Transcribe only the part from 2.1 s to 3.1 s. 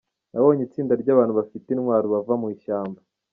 bava mu ishyamba.